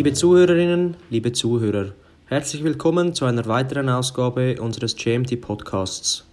Liebe 0.00 0.14
Zuhörerinnen, 0.14 0.96
liebe 1.10 1.30
Zuhörer, 1.30 1.92
herzlich 2.24 2.64
willkommen 2.64 3.12
zu 3.12 3.26
einer 3.26 3.44
weiteren 3.44 3.90
Ausgabe 3.90 4.58
unseres 4.58 4.96
GMT 4.96 5.38
Podcasts. 5.42 6.24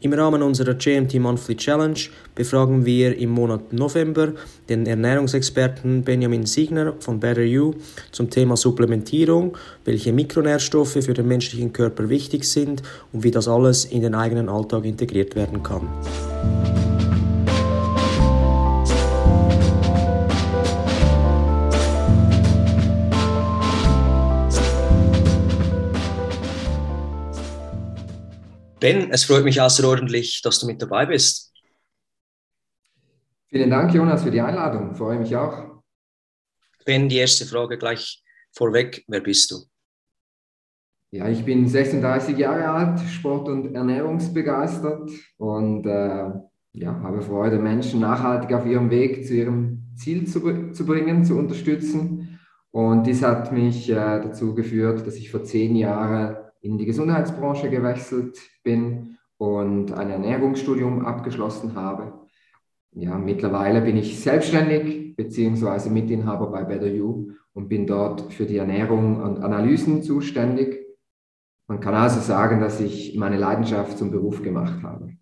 Im 0.00 0.14
Rahmen 0.14 0.40
unserer 0.40 0.72
GMT 0.72 1.16
Monthly 1.16 1.56
Challenge 1.56 2.00
befragen 2.34 2.86
wir 2.86 3.18
im 3.18 3.28
Monat 3.28 3.74
November 3.74 4.32
den 4.70 4.86
Ernährungsexperten 4.86 6.04
Benjamin 6.04 6.46
Siegner 6.46 6.94
von 7.00 7.20
Better 7.20 7.42
You 7.42 7.74
zum 8.12 8.30
Thema 8.30 8.56
Supplementierung, 8.56 9.58
welche 9.84 10.14
Mikronährstoffe 10.14 11.04
für 11.04 11.12
den 11.12 11.28
menschlichen 11.28 11.74
Körper 11.74 12.08
wichtig 12.08 12.44
sind 12.44 12.82
und 13.12 13.24
wie 13.24 13.30
das 13.30 13.46
alles 13.46 13.84
in 13.84 14.00
den 14.00 14.14
eigenen 14.14 14.48
Alltag 14.48 14.86
integriert 14.86 15.36
werden 15.36 15.62
kann. 15.62 15.86
Ben, 28.80 29.10
es 29.10 29.24
freut 29.24 29.44
mich 29.44 29.60
außerordentlich, 29.60 30.40
dass 30.42 30.58
du 30.58 30.66
mit 30.66 30.80
dabei 30.80 31.04
bist. 31.04 31.52
Vielen 33.48 33.68
Dank, 33.68 33.92
Jonas, 33.92 34.22
für 34.22 34.30
die 34.30 34.40
Einladung. 34.40 34.94
Freue 34.94 35.18
mich 35.18 35.36
auch. 35.36 35.82
Ben, 36.86 37.08
die 37.08 37.18
erste 37.18 37.44
Frage 37.44 37.76
gleich 37.76 38.22
vorweg. 38.52 39.04
Wer 39.06 39.20
bist 39.20 39.50
du? 39.50 39.56
Ja, 41.10 41.28
ich 41.28 41.44
bin 41.44 41.68
36 41.68 42.38
Jahre 42.38 42.70
alt, 42.70 43.00
Sport- 43.00 43.48
und 43.48 43.74
Ernährungsbegeistert 43.74 45.10
und 45.36 45.84
äh, 45.84 46.30
ja, 46.72 47.00
habe 47.02 47.20
Freude, 47.20 47.58
Menschen 47.58 48.00
nachhaltig 48.00 48.54
auf 48.54 48.64
ihrem 48.64 48.90
Weg 48.90 49.26
zu 49.26 49.34
ihrem 49.34 49.92
Ziel 49.96 50.26
zu, 50.26 50.70
zu 50.72 50.86
bringen, 50.86 51.24
zu 51.24 51.36
unterstützen. 51.36 52.38
Und 52.70 53.06
dies 53.08 53.22
hat 53.22 53.52
mich 53.52 53.90
äh, 53.90 53.94
dazu 53.94 54.54
geführt, 54.54 55.06
dass 55.06 55.16
ich 55.16 55.30
vor 55.30 55.42
zehn 55.42 55.74
Jahren 55.74 56.49
in 56.60 56.78
die 56.78 56.86
Gesundheitsbranche 56.86 57.70
gewechselt 57.70 58.38
bin 58.62 59.18
und 59.38 59.92
ein 59.92 60.10
Ernährungsstudium 60.10 61.04
abgeschlossen 61.04 61.74
habe. 61.74 62.20
Ja, 62.92 63.16
mittlerweile 63.16 63.80
bin 63.80 63.96
ich 63.96 64.20
selbstständig 64.20 65.16
bzw. 65.16 65.88
Mitinhaber 65.90 66.50
bei 66.50 66.64
Better 66.64 66.88
You 66.88 67.32
und 67.52 67.68
bin 67.68 67.86
dort 67.86 68.32
für 68.32 68.46
die 68.46 68.56
Ernährung 68.56 69.22
und 69.22 69.42
Analysen 69.42 70.02
zuständig. 70.02 70.86
Man 71.68 71.80
kann 71.80 71.94
also 71.94 72.20
sagen, 72.20 72.60
dass 72.60 72.80
ich 72.80 73.14
meine 73.16 73.38
Leidenschaft 73.38 73.96
zum 73.96 74.10
Beruf 74.10 74.42
gemacht 74.42 74.82
habe. 74.82 75.16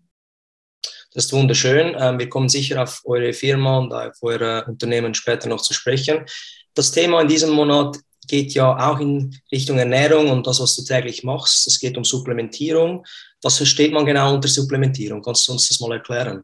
Das 1.13 1.25
ist 1.25 1.33
wunderschön. 1.33 1.95
Ähm, 1.97 2.19
wir 2.19 2.29
kommen 2.29 2.49
sicher 2.49 2.83
auf 2.83 3.01
eure 3.05 3.33
Firma 3.33 3.79
und 3.79 3.93
auf 3.93 4.17
eure 4.21 4.65
Unternehmen 4.65 5.13
später 5.13 5.49
noch 5.49 5.61
zu 5.61 5.73
sprechen. 5.73 6.25
Das 6.73 6.91
Thema 6.91 7.21
in 7.21 7.27
diesem 7.27 7.51
Monat 7.51 7.99
geht 8.29 8.53
ja 8.53 8.89
auch 8.89 8.99
in 8.99 9.35
Richtung 9.51 9.77
Ernährung 9.77 10.29
und 10.29 10.47
das, 10.47 10.61
was 10.61 10.75
du 10.75 10.83
täglich 10.83 11.23
machst. 11.23 11.67
Es 11.67 11.79
geht 11.79 11.97
um 11.97 12.03
Supplementierung. 12.03 13.05
Was 13.41 13.57
versteht 13.57 13.91
man 13.91 14.05
genau 14.05 14.33
unter 14.35 14.47
Supplementierung? 14.47 15.21
Kannst 15.21 15.47
du 15.47 15.51
uns 15.53 15.67
das 15.67 15.79
mal 15.79 15.93
erklären? 15.93 16.43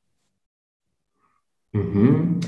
Mhm. 1.71 2.39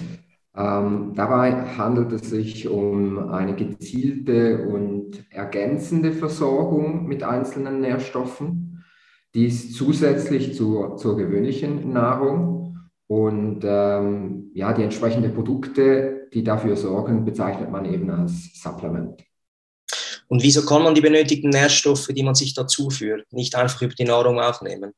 Ähm, 0.56 1.14
dabei 1.16 1.52
handelt 1.78 2.12
es 2.14 2.30
sich 2.32 2.68
um 2.68 3.30
eine 3.30 3.56
gezielte 3.56 4.68
und 4.68 5.24
ergänzende 5.30 6.12
Versorgung 6.12 7.08
mit 7.08 7.22
einzelnen 7.22 7.80
Nährstoffen. 7.80 8.84
Dies 9.36 9.76
zusätzlich 9.76 10.56
zur, 10.56 10.98
zur 10.98 11.16
gewöhnlichen 11.16 11.94
Nahrung. 11.94 12.80
Und 13.06 13.60
ähm, 13.64 14.50
ja, 14.54 14.74
die 14.74 14.84
entsprechenden 14.84 15.34
Produkte, 15.34 16.28
die 16.34 16.44
dafür 16.44 16.76
sorgen, 16.76 17.24
bezeichnet 17.24 17.70
man 17.70 17.86
eben 17.86 18.10
als 18.10 18.60
Supplement. 18.60 19.24
Und 20.28 20.44
wieso 20.44 20.66
kann 20.66 20.84
man 20.84 20.94
die 20.94 21.02
benötigten 21.02 21.50
Nährstoffe, 21.50 22.08
die 22.08 22.24
man 22.24 22.36
sich 22.36 22.54
da 22.54 22.68
zuführt, 22.68 23.26
nicht 23.32 23.56
einfach 23.56 23.82
über 23.82 23.94
die 23.94 24.04
Nahrung 24.04 24.40
aufnehmen? 24.40 24.94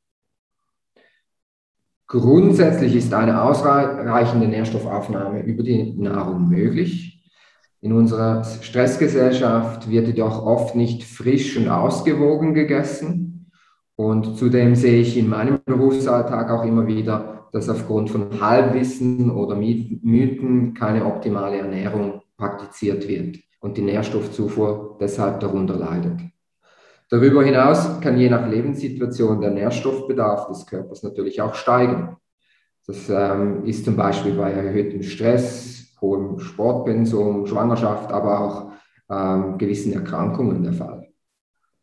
Grundsätzlich 2.07 2.95
ist 2.95 3.13
eine 3.13 3.44
ausreichende 3.44 4.47
Nährstoffaufnahme 4.47 5.44
über 5.44 5.62
die 5.62 5.94
Nahrung 5.94 6.50
möglich. 6.50 7.23
In 7.81 7.94
unserer 7.94 8.44
Stressgesellschaft 8.44 9.89
wird 9.89 10.07
jedoch 10.07 10.44
oft 10.44 10.75
nicht 10.75 11.03
frisch 11.03 11.56
und 11.56 11.69
ausgewogen 11.69 12.56
gegessen. 12.56 13.51
Und 13.95 14.38
zudem 14.38 14.75
sehe 14.75 15.01
ich 15.01 15.18
in 15.18 15.29
meinem 15.29 15.59
Berufsalltag 15.63 16.50
auch 16.50 16.66
immer 16.66 16.88
wieder, 16.88 17.47
dass 17.51 17.69
aufgrund 17.69 18.09
von 18.09 18.41
Halbwissen 18.41 19.29
oder 19.29 19.56
Mythen 19.56 20.73
keine 20.73 21.06
optimale 21.06 21.57
Ernährung 21.57 22.22
praktiziert 22.38 23.07
wird 23.07 23.38
und 23.59 23.78
die 23.78 23.81
Nährstoffzufuhr 23.81 24.97
deshalb 25.00 25.40
darunter 25.40 25.75
leidet. 25.75 26.20
Darüber 27.09 27.44
hinaus 27.44 28.00
kann 28.02 28.18
je 28.18 28.30
nach 28.30 28.47
Lebenssituation 28.47 29.42
der 29.42 29.52
Nährstoffbedarf 29.52 30.47
des 30.47 30.66
Körpers 30.66 31.02
natürlich 31.02 31.42
auch 31.42 31.56
steigen. 31.56 32.18
Das 32.86 33.09
ähm, 33.09 33.66
ist 33.66 33.86
zum 33.86 33.96
Beispiel 33.96 34.34
bei 34.34 34.52
erhöhtem 34.52 35.02
Stress, 35.03 35.96
hohem 36.02 36.40
Sportpensum, 36.40 37.46
Schwangerschaft, 37.48 38.12
aber 38.12 38.40
auch 38.40 38.72
ähm, 39.09 39.58
gewissen 39.58 39.94
Erkrankungen 39.94 40.64
der 40.64 40.74
Fall. 40.74 41.08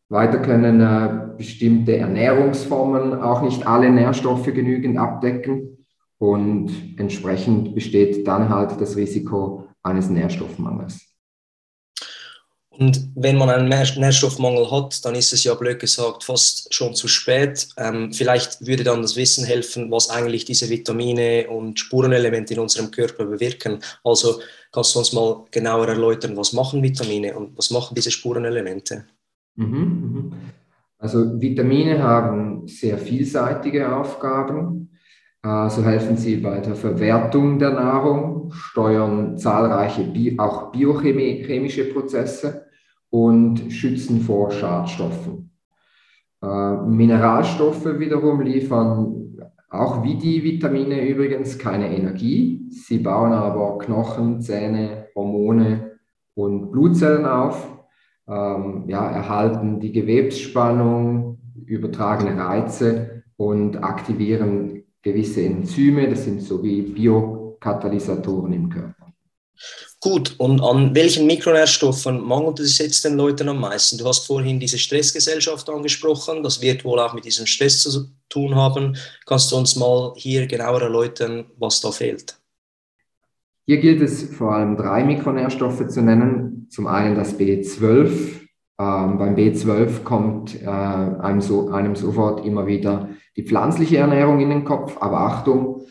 Weiter 0.09 0.39
können 0.39 0.81
äh, 0.81 1.37
bestimmte 1.37 1.97
Ernährungsformen 1.97 3.21
auch 3.21 3.43
nicht 3.43 3.67
alle 3.67 3.91
Nährstoffe 3.91 4.47
genügend 4.47 4.99
abdecken 4.99 5.85
und 6.19 6.71
entsprechend 6.97 7.75
besteht 7.75 8.27
dann 8.27 8.49
halt 8.49 8.81
das 8.81 8.97
Risiko 8.97 9.67
eines 9.83 10.09
Nährstoffmangels. 10.09 11.06
Und 12.79 13.09
wenn 13.15 13.39
man 13.39 13.49
einen 13.49 13.69
Nährstoffmangel 13.69 14.71
hat, 14.71 15.03
dann 15.05 15.15
ist 15.15 15.33
es 15.33 15.45
ja 15.45 15.55
blöd 15.55 15.79
gesagt 15.79 16.25
fast 16.25 16.75
schon 16.75 16.95
zu 16.95 17.09
spät. 17.09 17.69
Ähm, 17.79 18.13
vielleicht 18.13 18.67
würde 18.67 18.85
dann 18.85 19.01
das 19.01 19.17
Wissen 19.17 19.47
helfen, 19.47 19.91
was 19.91 20.11
eigentlich 20.11 20.45
diese 20.45 20.69
Vitamine 20.69 21.49
und 21.49 21.81
Spurenelemente 21.81 22.53
in 22.53 22.61
unserem 22.61 22.91
Körper 22.91 23.25
bewirken. 23.25 23.79
Also 24.05 24.41
kannst 24.73 24.95
du 24.95 24.99
uns 24.99 25.15
mal 25.15 25.45
genauer 25.51 25.89
erläutern, 25.89 26.37
was 26.37 26.53
machen 26.53 26.83
Vitamine 26.83 27.35
und 27.35 27.57
was 27.57 27.71
machen 27.71 27.95
diese 27.95 28.11
Spurenelemente? 28.11 29.07
Mhm, 29.55 29.79
mhm. 29.79 30.33
Also 30.99 31.41
Vitamine 31.41 32.03
haben 32.03 32.69
sehr 32.69 32.99
vielseitige 32.99 33.95
Aufgaben. 33.97 34.91
So 35.43 35.85
helfen 35.85 36.17
sie 36.17 36.39
bei 36.39 36.59
der 36.59 36.75
Verwertung 36.75 37.59
der 37.59 37.71
Nahrung, 37.71 38.51
steuern 38.53 39.39
zahlreiche 39.39 40.13
auch 40.39 40.73
biochemische 40.73 41.85
Prozesse 41.85 42.66
und 43.11 43.73
schützen 43.73 44.21
vor 44.21 44.51
Schadstoffen. 44.51 45.51
Äh, 46.43 46.77
Mineralstoffe 46.87 47.99
wiederum 47.99 48.41
liefern 48.43 49.27
auch 49.69 50.03
wie 50.03 50.17
die 50.17 50.43
Vitamine 50.43 51.07
übrigens 51.07 51.59
keine 51.59 51.95
Energie. 51.95 52.67
Sie 52.71 52.99
bauen 52.99 53.33
aber 53.33 53.79
Knochen, 53.79 54.41
Zähne, 54.41 55.09
Hormone 55.15 55.99
und 56.35 56.71
Blutzellen 56.71 57.27
auf, 57.27 57.69
ähm, 58.29 58.85
ja, 58.89 59.09
erhalten 59.09 59.81
die 59.81 59.93
Gewebsspannung, 59.93 61.39
übertragene 61.67 62.39
Reize 62.39 63.25
und 63.37 63.83
aktivieren 63.83 64.85
gewisse 65.03 65.45
Enzyme. 65.45 66.09
Das 66.09 66.25
sind 66.25 66.43
so 66.43 66.63
wie 66.63 66.83
Biokatalysatoren 66.83 68.53
im 68.53 68.69
Körper. 68.69 69.13
Gut, 70.07 70.37
und 70.39 70.61
an 70.61 70.95
welchen 70.95 71.27
Mikronährstoffen 71.27 72.21
mangelt 72.21 72.61
es 72.61 72.79
jetzt 72.79 73.05
den 73.05 73.17
Leuten 73.17 73.49
am 73.49 73.59
meisten? 73.59 73.99
Du 73.99 74.07
hast 74.07 74.25
vorhin 74.25 74.61
diese 74.61 74.79
Stressgesellschaft 74.79 75.69
angesprochen, 75.69 76.45
das 76.45 76.63
wird 76.63 76.85
wohl 76.85 77.01
auch 77.01 77.13
mit 77.13 77.25
diesem 77.25 77.45
Stress 77.45 77.83
zu 77.83 78.05
tun 78.29 78.55
haben. 78.55 78.97
Kannst 79.27 79.51
du 79.51 79.57
uns 79.57 79.75
mal 79.75 80.13
hier 80.15 80.47
genauer 80.47 80.81
erläutern, 80.81 81.47
was 81.59 81.81
da 81.81 81.91
fehlt? 81.91 82.39
Hier 83.65 83.79
gilt 83.79 84.01
es 84.01 84.23
vor 84.23 84.55
allem 84.55 84.77
drei 84.77 85.03
Mikronährstoffe 85.03 85.89
zu 85.89 86.01
nennen. 86.03 86.69
Zum 86.71 86.87
einen 86.87 87.17
das 87.17 87.37
B12. 87.37 88.11
Ähm, 88.79 89.19
beim 89.19 89.35
B12 89.35 90.05
kommt 90.05 90.63
äh, 90.63 90.69
einem, 90.69 91.41
so, 91.41 91.71
einem 91.71 91.97
sofort 91.97 92.47
immer 92.47 92.69
wieder 92.69 93.09
die 93.37 93.43
pflanzliche 93.43 93.97
Ernährung 93.97 94.39
in 94.39 94.51
den 94.51 94.65
Kopf. 94.65 94.99
Aber 95.01 95.19
Achtung, 95.23 95.85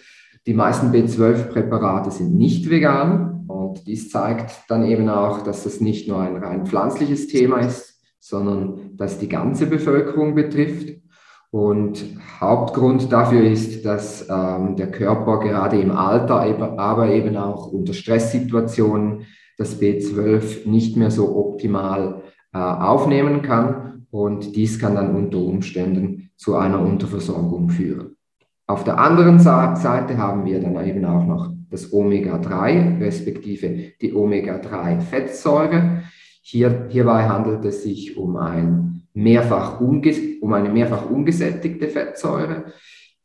die 0.47 0.53
meisten 0.53 0.93
B12-Präparate 0.93 2.11
sind 2.11 2.33
nicht 2.33 2.69
vegan. 2.69 3.34
Und 3.47 3.87
dies 3.87 4.09
zeigt 4.09 4.69
dann 4.69 4.85
eben 4.85 5.09
auch, 5.09 5.41
dass 5.41 5.63
das 5.63 5.81
nicht 5.81 6.07
nur 6.07 6.19
ein 6.19 6.37
rein 6.37 6.65
pflanzliches 6.65 7.27
Thema 7.27 7.59
ist, 7.59 8.01
sondern 8.19 8.95
dass 8.97 9.19
die 9.19 9.29
ganze 9.29 9.67
Bevölkerung 9.67 10.35
betrifft. 10.35 11.01
Und 11.51 12.03
Hauptgrund 12.41 13.11
dafür 13.11 13.43
ist, 13.43 13.85
dass 13.85 14.27
ähm, 14.29 14.75
der 14.75 14.91
Körper 14.91 15.39
gerade 15.39 15.79
im 15.79 15.91
Alter, 15.91 16.41
aber 16.77 17.09
eben 17.09 17.37
auch 17.37 17.71
unter 17.71 17.93
Stresssituationen 17.93 19.25
das 19.57 19.79
B12 19.79 20.67
nicht 20.67 20.97
mehr 20.97 21.11
so 21.11 21.35
optimal 21.37 22.23
äh, 22.53 22.57
aufnehmen 22.57 23.41
kann. 23.41 24.05
Und 24.11 24.55
dies 24.55 24.79
kann 24.79 24.95
dann 24.95 25.15
unter 25.15 25.37
Umständen 25.37 26.31
zu 26.35 26.55
einer 26.55 26.81
Unterversorgung 26.81 27.69
führen. 27.69 28.15
Auf 28.67 28.83
der 28.83 28.97
anderen 28.97 29.39
Seite 29.39 30.17
haben 30.17 30.45
wir 30.45 30.59
dann 30.59 30.83
eben 30.85 31.05
auch 31.05 31.25
noch 31.25 31.51
das 31.75 31.91
Omega-3 31.91 33.01
respektive 33.01 33.91
die 34.01 34.13
Omega-3-Fettsäure. 34.13 36.03
Hier, 36.41 36.87
hierbei 36.89 37.27
handelt 37.27 37.65
es 37.65 37.83
sich 37.83 38.15
um, 38.15 38.37
ein 38.37 39.03
mehrfach 39.13 39.81
um 39.81 40.53
eine 40.53 40.69
mehrfach 40.69 41.09
ungesättigte 41.09 41.89
Fettsäure. 41.89 42.65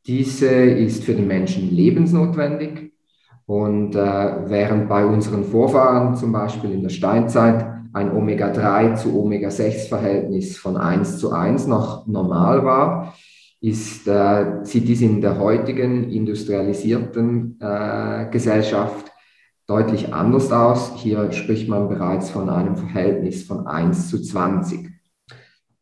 Diese 0.07 0.49
ist 0.49 1.05
für 1.05 1.15
den 1.15 1.29
Menschen 1.29 1.71
lebensnotwendig. 1.71 2.93
Und 3.47 3.95
äh, 3.95 3.99
während 3.99 4.89
bei 4.89 5.05
unseren 5.05 5.45
Vorfahren 5.45 6.17
zum 6.17 6.33
Beispiel 6.33 6.73
in 6.73 6.83
der 6.83 6.91
Steinzeit 6.91 7.67
ein 7.93 8.13
Omega-3 8.13 8.95
zu 8.95 9.21
Omega-6-Verhältnis 9.21 10.57
von 10.57 10.77
1 10.77 11.19
zu 11.19 11.33
1 11.33 11.67
noch 11.67 12.07
normal 12.07 12.65
war, 12.65 13.15
ist, 13.61 14.09
äh, 14.09 14.65
sieht 14.65 14.89
dies 14.89 15.03
in 15.03 15.21
der 15.21 15.39
heutigen 15.39 16.11
industrialisierten 16.11 17.59
äh, 17.61 18.29
Gesellschaft 18.31 19.13
deutlich 19.67 20.13
anders 20.13 20.51
aus. 20.51 20.95
Hier 20.97 21.31
spricht 21.33 21.69
man 21.69 21.89
bereits 21.89 22.31
von 22.31 22.49
einem 22.49 22.77
Verhältnis 22.77 23.45
von 23.45 23.67
1 23.67 24.09
zu 24.09 24.21
20. 24.21 24.91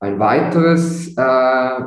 Ein 0.00 0.18
weiteres 0.18 1.16
äh, 1.16 1.80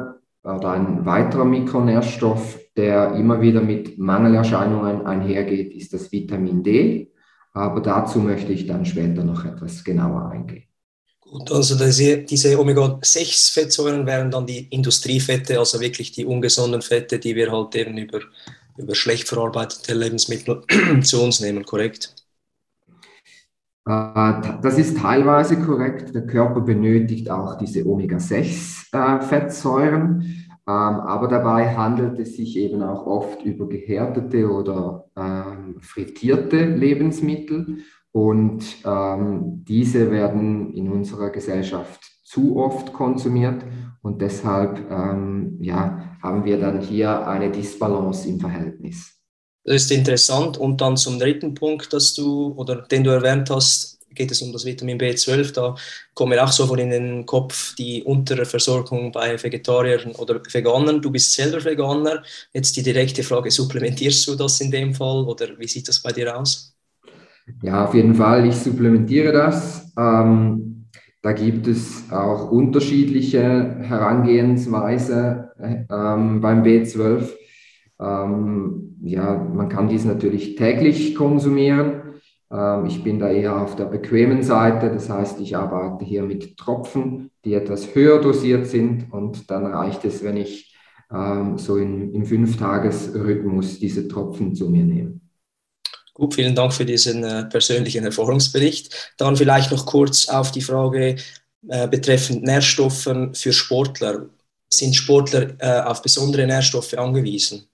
oder 0.43 0.71
ein 0.71 1.05
weiterer 1.05 1.45
Mikronährstoff, 1.45 2.59
der 2.75 3.13
immer 3.15 3.41
wieder 3.41 3.61
mit 3.61 3.99
Mangelerscheinungen 3.99 5.05
einhergeht, 5.05 5.73
ist 5.73 5.93
das 5.93 6.11
Vitamin 6.11 6.63
D. 6.63 7.11
Aber 7.53 7.81
dazu 7.81 8.19
möchte 8.19 8.53
ich 8.53 8.65
dann 8.65 8.85
später 8.85 9.23
noch 9.23 9.45
etwas 9.45 9.83
genauer 9.83 10.29
eingehen. 10.29 10.70
Gut, 11.31 11.50
also 11.50 11.78
diese, 11.78 12.18
diese 12.18 12.60
Omega-6-Fettsäuren 12.60 14.06
wären 14.06 14.30
dann 14.30 14.45
die 14.45 14.68
Industriefette, 14.68 15.57
also 15.57 15.80
wirklich 15.80 16.12
die 16.12 16.25
ungesunden 16.25 16.81
Fette, 16.81 17.19
die 17.19 17.38
wir 17.38 17.50
halt 17.50 17.74
eben 17.74 17.98
über, 17.98 18.19
über 18.78 18.94
schlecht 18.94 19.30
verarbeitete 19.30 19.94
Lebensmittel 19.94 20.62
zu 21.01 21.24
uns 21.24 21.39
nehmen, 21.39 21.63
korrekt? 21.63 22.13
Äh, 23.88 24.33
das 24.62 24.78
ist 24.78 24.98
teilweise 24.98 25.57
korrekt. 25.57 26.13
Der 26.13 26.28
Körper 26.28 26.60
benötigt 26.60 27.31
auch 27.31 27.57
diese 27.57 27.88
Omega-6-Fettsäuren, 27.88 30.22
ähm, 30.22 30.50
aber 30.66 31.28
dabei 31.28 31.75
handelt 31.75 32.19
es 32.19 32.36
sich 32.36 32.56
eben 32.58 32.81
auch 32.84 33.06
oft 33.08 33.44
über 33.44 33.68
gehärtete 33.68 34.50
oder 34.50 35.06
ähm, 35.16 35.78
frittierte 35.81 36.63
Lebensmittel. 36.66 37.80
Und 38.12 38.63
ähm, 38.86 39.63
diese 39.68 40.12
werden 40.12 40.74
in 40.74 40.92
unserer 40.92 41.30
Gesellschaft 41.30 42.02
zu 42.24 42.58
oft 42.58 42.94
konsumiert 42.94 43.63
und 44.02 44.22
deshalb 44.22 44.90
ähm, 44.90 45.58
ja, 45.62 46.18
haben 46.22 46.46
wir 46.46 46.60
dann 46.60 46.81
hier 46.81 47.28
eine 47.28 47.52
Disbalance 47.52 48.28
im 48.28 48.40
Verhältnis. 48.40 49.22
Das 49.63 49.84
ist 49.84 49.92
interessant. 49.92 50.58
Und 50.58 50.81
dann 50.81 50.98
zum 50.98 51.19
dritten 51.19 51.54
Punkt, 51.54 51.94
dass 51.94 52.13
du 52.13 52.54
oder 52.56 52.81
den 52.81 53.04
du 53.04 53.12
erwähnt 53.12 53.50
hast, 53.50 54.00
geht 54.13 54.31
es 54.31 54.42
um 54.42 54.52
das 54.52 54.66
Vitamin 54.66 55.00
B12. 55.00 55.54
Da 55.54 55.75
kommt 56.13 56.30
mir 56.30 56.44
auch 56.44 56.52
sofort 56.52 56.80
in 56.80 56.90
den 56.90 57.25
Kopf 57.25 57.75
die 57.75 58.04
Unterversorgung 58.04 59.12
bei 59.12 59.42
Vegetariern 59.42 60.12
oder 60.16 60.42
Veganern. 60.52 61.02
Du 61.02 61.12
bist 61.12 61.34
selber 61.34 61.63
Veganer. 61.63 62.24
Jetzt 62.54 62.75
die 62.78 62.84
direkte 62.84 63.24
Frage: 63.24 63.52
Supplementierst 63.52 64.28
du 64.28 64.36
das 64.36 64.62
in 64.62 64.72
dem 64.72 64.94
Fall 64.94 65.24
oder 65.24 65.48
wie 65.58 65.68
sieht 65.68 65.88
das 65.88 66.02
bei 66.02 66.12
dir 66.12 66.38
aus? 66.38 66.75
Ja, 67.62 67.86
auf 67.86 67.94
jeden 67.94 68.16
Fall. 68.16 68.48
Ich 68.48 68.56
supplementiere 68.56 69.31
das. 69.31 69.92
Ähm, 69.98 70.86
da 71.22 71.34
gibt 71.34 71.68
es 71.68 72.12
auch 72.12 72.52
unterschiedliche 72.52 73.78
Herangehensweise 73.81 75.52
ähm, 75.60 76.42
beim 76.42 76.63
B12. 76.63 77.30
Ähm, 78.00 78.98
ja, 79.04 79.36
man 79.36 79.69
kann 79.69 79.88
dies 79.88 80.06
natürlich 80.06 80.56
täglich 80.56 81.13
konsumieren. 81.16 82.00
Ähm, 82.51 82.86
ich 82.86 83.03
bin 83.03 83.19
da 83.19 83.30
eher 83.30 83.56
auf 83.59 83.75
der 83.75 83.86
bequemen 83.86 84.44
Seite. 84.44 84.89
Das 84.92 85.09
heißt, 85.09 85.39
ich 85.39 85.56
arbeite 85.56 86.06
hier 86.06 86.24
mit 86.24 86.57
Tropfen, 86.57 87.31
die 87.45 87.53
etwas 87.53 87.95
höher 87.95 88.21
dosiert 88.21 88.68
sind. 88.68 89.12
Und 89.12 89.50
dann 89.50 89.65
reicht 89.65 90.03
es, 90.06 90.24
wenn 90.24 90.38
ich 90.38 90.75
ähm, 91.12 91.57
so 91.57 91.77
in, 91.77 92.13
im 92.13 92.25
Fünf-Tages-Rhythmus 92.25 93.80
diese 93.80 94.07
Tropfen 94.07 94.56
zu 94.56 94.69
mir 94.69 94.83
nehme. 94.83 95.19
Gut, 96.13 96.36
vielen 96.36 96.56
Dank 96.56 96.74
für 96.74 96.86
diesen 96.86 97.24
äh, 97.24 97.45
persönlichen 97.45 98.03
Erfahrungsbericht. 98.03 99.13
Dann 99.18 99.36
vielleicht 99.36 99.71
noch 99.71 99.86
kurz 99.86 100.27
auf 100.27 100.51
die 100.51 100.62
Frage 100.62 101.15
äh, 101.68 101.88
betreffend 101.88 102.44
Nährstoffe 102.44 103.09
für 103.33 103.53
Sportler. 103.53 104.27
Sind 104.69 104.95
Sportler 104.95 105.53
äh, 105.59 105.81
auf 105.81 106.01
besondere 106.01 106.45
Nährstoffe 106.45 106.94
angewiesen? 106.94 107.70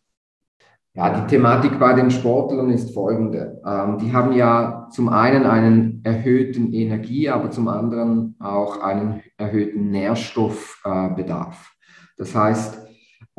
Ja, 0.98 1.22
die 1.22 1.28
Thematik 1.28 1.80
bei 1.80 1.94
den 1.94 2.10
Sportlern 2.10 2.72
ist 2.72 2.94
folgende. 2.94 3.62
Ähm, 3.66 4.00
die 4.00 4.12
haben 4.12 4.34
ja 4.34 4.88
zum 4.92 5.10
einen 5.10 5.46
einen 5.46 6.02
erhöhten 6.04 6.74
Energie, 6.74 7.30
aber 7.30 7.52
zum 7.52 7.68
anderen 7.68 8.36
auch 8.40 8.82
einen 8.82 9.22
erhöhten 9.38 9.92
Nährstoffbedarf. 9.92 11.72
das 12.18 12.36
heißt, 12.36 12.88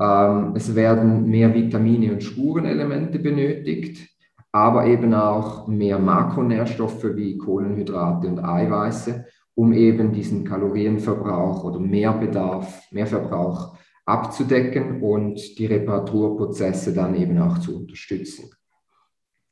ähm, 0.01 0.53
es 0.55 0.75
werden 0.77 1.29
mehr 1.29 1.53
Vitamine 1.53 2.13
und 2.13 2.23
Spurenelemente 2.23 3.19
benötigt 3.19 4.09
aber 4.53 4.87
eben 4.87 5.15
auch 5.15 5.67
mehr 5.67 5.99
Makronährstoffe 5.99 7.05
wie 7.15 7.37
Kohlenhydrate 7.37 8.29
und 8.29 8.45
Eiweiße, 8.45 9.27
um 9.55 9.73
eben 9.73 10.13
diesen 10.13 10.45
Kalorienverbrauch 10.45 11.65
oder 11.65 11.81
Mehrbedarf, 11.81 12.83
Mehrverbrauch 12.91 13.77
abzudecken 14.09 15.03
und 15.03 15.59
die 15.59 15.67
Reparaturprozesse 15.67 16.95
dann 16.95 17.15
eben 17.15 17.39
auch 17.39 17.59
zu 17.59 17.77
unterstützen. 17.77 18.51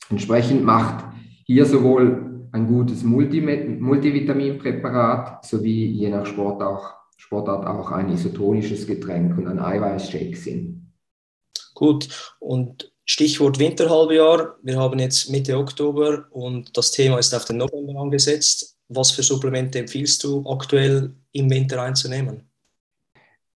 Entsprechend 0.08 0.64
macht 0.64 1.04
hier 1.44 1.66
sowohl 1.66 2.48
ein 2.52 2.66
gutes 2.66 3.02
Multivitaminpräparat 3.02 5.44
sowie 5.44 5.84
je 5.86 6.08
nach 6.08 6.24
Sport 6.24 6.62
auch, 6.62 6.94
Sportart 7.18 7.66
auch 7.66 7.90
ein 7.90 8.10
isotonisches 8.10 8.86
Getränk 8.86 9.36
und 9.36 9.46
ein 9.46 9.58
Eiweißshake 9.58 10.36
Sinn. 10.36 10.94
Gut, 11.74 12.34
und 12.40 12.90
Stichwort 13.04 13.58
Winterhalbjahr. 13.58 14.56
Wir 14.62 14.78
haben 14.78 14.98
jetzt 14.98 15.30
Mitte 15.30 15.58
Oktober 15.58 16.24
und 16.30 16.74
das 16.76 16.90
Thema 16.90 17.18
ist 17.18 17.34
auf 17.34 17.44
den 17.44 17.58
November 17.58 18.00
angesetzt. 18.00 18.78
Was 18.88 19.10
für 19.10 19.22
Supplemente 19.22 19.80
empfiehlst 19.80 20.24
du 20.24 20.42
aktuell 20.48 21.14
im 21.32 21.50
Winter 21.50 21.82
einzunehmen? 21.82 22.48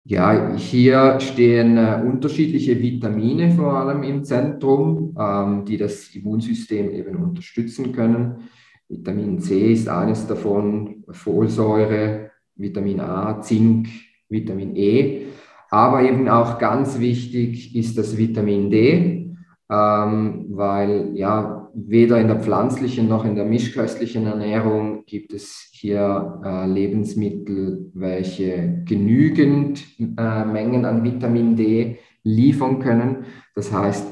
Ja, 0.06 0.56
hier 0.56 1.20
stehen 1.20 1.78
äh, 1.78 2.02
unterschiedliche 2.04 2.80
Vitamine 2.82 3.52
vor 3.52 3.74
allem 3.74 4.02
im 4.04 4.24
Zentrum, 4.24 5.16
ähm, 5.20 5.66
die 5.66 5.78
das 5.78 6.16
Immunsystem 6.16 6.90
eben 6.90 7.18
unterstützen 7.18 7.92
können. 7.92 8.50
Vitamin 8.88 9.40
C 9.40 9.74
ist 9.74 9.88
eines 9.88 10.26
davon, 10.26 11.04
Folsäure, 11.10 12.32
Vitamin 12.56 13.00
A, 13.02 13.40
Zink, 13.42 13.88
Vitamin 14.30 14.76
E. 14.76 15.28
Aber 15.70 16.02
eben 16.02 16.28
auch 16.28 16.58
ganz 16.58 17.00
wichtig 17.00 17.76
ist 17.76 17.98
das 17.98 18.18
Vitamin 18.18 18.72
D, 18.72 19.36
ähm, 19.70 20.46
weil 20.50 21.12
ja 21.14 21.59
weder 21.74 22.20
in 22.20 22.28
der 22.28 22.40
pflanzlichen 22.40 23.08
noch 23.08 23.26
in 23.26 23.36
der 23.36 23.46
mischköstlichen 23.46 24.26
Ernährung 24.26 25.06
gibt 25.06 25.34
es 25.34 25.70
hier 25.72 26.42
äh, 26.44 26.68
Lebensmittel, 26.68 27.92
welche 27.94 28.84
genügend 28.86 29.84
äh, 30.00 30.46
Mengen 30.46 30.86
an 30.86 31.04
Vitamin 31.04 31.56
D 31.56 31.98
liefern 32.24 32.80
können. 32.80 33.26
Das 33.56 33.72
heißt, 33.72 34.06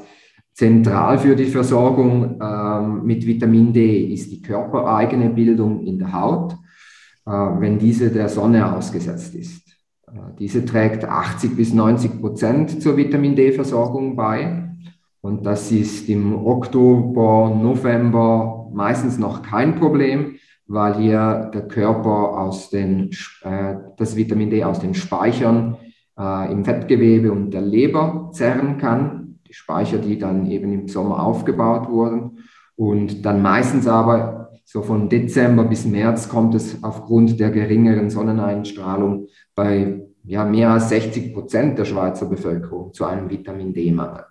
zentral 0.53 1.19
für 1.19 1.35
die 1.35 1.45
Versorgung 1.45 2.39
ähm, 2.41 3.03
mit 3.03 3.25
Vitamin 3.25 3.73
D 3.73 4.11
ist 4.13 4.31
die 4.31 4.41
körpereigene 4.41 5.29
Bildung 5.29 5.85
in 5.85 5.99
der 5.99 6.13
Haut, 6.13 6.53
äh, 7.25 7.31
wenn 7.31 7.77
diese 7.77 8.09
der 8.09 8.29
Sonne 8.29 8.75
ausgesetzt 8.75 9.35
ist. 9.35 9.67
Äh, 10.07 10.35
diese 10.39 10.65
trägt 10.65 11.05
80 11.05 11.55
bis 11.55 11.73
90 11.73 12.19
Prozent 12.19 12.81
zur 12.81 12.97
Vitamin 12.97 13.35
D-Versorgung 13.35 14.15
bei. 14.15 14.66
Und 15.27 15.46
das 15.46 15.74
ist 15.74 16.07
im 16.07 16.46
Oktober, 16.46 17.53
November 17.53 18.69
meistens 18.72 19.17
noch 19.19 19.41
kein 19.41 19.75
Problem, 19.75 20.38
weil 20.67 20.96
hier 20.96 21.51
der 21.53 21.67
Körper 21.67 22.39
aus 22.39 22.69
den, 22.69 23.12
äh, 23.41 23.75
das 23.98 24.15
Vitamin 24.15 24.50
D 24.50 24.63
aus 24.63 24.79
den 24.79 24.93
Speichern 24.93 25.75
äh, 26.17 26.50
im 26.50 26.63
Fettgewebe 26.63 27.34
und 27.34 27.51
der 27.51 27.60
Leber 27.60 28.29
zerren 28.31 28.77
kann. 28.77 29.39
Die 29.46 29.53
Speicher, 29.53 29.98
die 29.98 30.17
dann 30.17 30.50
eben 30.50 30.72
im 30.72 30.88
Sommer 30.88 31.22
aufgebaut 31.22 31.89
wurden. 31.89 32.38
Und 32.77 33.25
dann 33.25 33.41
meistens 33.41 33.86
aber 33.86 34.51
so 34.63 34.81
von 34.81 35.10
Dezember 35.10 35.65
bis 35.65 35.86
März 35.86 36.29
kommt 36.29 36.55
es 36.55 36.81
aufgrund 36.86 37.38
der 37.38 37.50
geringeren 37.50 38.10
Sonneneinstrahlung 38.10 39.27
bei 39.55 40.05
ja, 40.24 40.46
mehr 40.46 40.69
als 40.69 40.88
60 40.88 41.34
Prozent 41.34 41.77
der 41.77 41.84
Schweizer 41.84 42.27
Bevölkerung 42.27 42.93
zu 42.93 43.03
einem 43.03 43.29
Vitamin 43.29 43.74
D-Mangel 43.74 44.24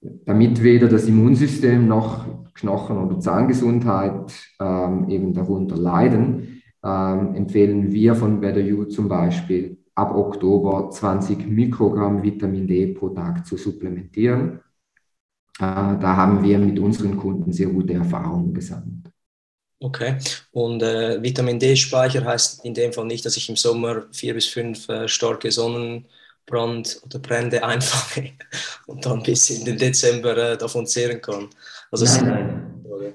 damit 0.00 0.62
weder 0.62 0.88
das 0.88 1.06
Immunsystem 1.06 1.86
noch 1.86 2.26
Knochen- 2.54 2.98
oder 2.98 3.20
Zahngesundheit 3.20 4.32
ähm, 4.60 5.08
eben 5.08 5.32
darunter 5.32 5.76
leiden, 5.76 6.62
ähm, 6.84 7.34
empfehlen 7.34 7.92
wir 7.92 8.14
von 8.14 8.40
Better 8.40 8.60
You 8.60 8.84
zum 8.84 9.08
Beispiel 9.08 9.78
ab 9.94 10.14
Oktober 10.14 10.90
20 10.90 11.46
Mikrogramm 11.46 12.22
Vitamin 12.22 12.66
D 12.66 12.94
pro 12.94 13.08
Tag 13.08 13.44
zu 13.46 13.56
supplementieren. 13.56 14.60
da 15.58 16.16
haben 16.16 16.44
wir 16.44 16.56
mit 16.58 16.78
unseren 16.78 17.16
Kunden 17.16 17.52
sehr 17.52 17.66
gute 17.66 17.94
Erfahrungen 17.94 18.54
gesammelt. 18.54 19.10
Okay. 19.80 20.18
Und 20.50 20.82
äh, 20.82 21.22
Vitamin 21.22 21.58
D-Speicher 21.58 22.24
heißt 22.24 22.64
in 22.64 22.74
dem 22.74 22.92
Fall 22.92 23.06
nicht, 23.06 23.24
dass 23.24 23.36
ich 23.36 23.48
im 23.48 23.56
Sommer 23.56 24.06
vier 24.12 24.34
bis 24.34 24.46
fünf 24.46 24.88
äh, 24.88 25.06
starke 25.06 25.50
Sonnenbrand 26.48 27.00
oder 27.04 27.18
Brände 27.18 27.62
einfange 27.64 28.32
und 28.86 29.04
dann 29.04 29.22
bis 29.22 29.50
in 29.50 29.64
den 29.64 29.78
Dezember 29.78 30.36
äh, 30.36 30.58
davon 30.58 30.86
zehren 30.86 31.20
kann. 31.20 31.48
Also 31.90 32.04
nein, 32.04 32.26
nein. 32.26 33.14